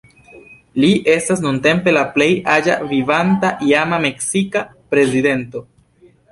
Li 0.83 0.87
estas 1.15 1.43
nuntempe 1.43 1.93
la 1.97 2.05
plej 2.15 2.27
aĝa 2.55 2.79
vivanta 2.95 3.53
iama 3.69 4.03
meksika 4.09 4.67
prezidento. 4.95 5.67